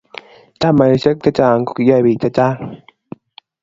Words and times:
chameshek 0.59 1.17
chechang 1.23 1.63
kogiyae 1.67 2.01
biik 2.05 2.19
chechang 2.21 2.57